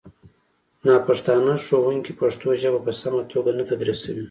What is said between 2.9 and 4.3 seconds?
سمه توګه نه تدریسوي